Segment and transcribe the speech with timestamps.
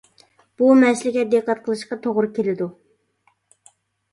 [0.61, 2.71] بۇ مەسىلىگە دىققەت قىلىشقا توغرا كېلىدۇ.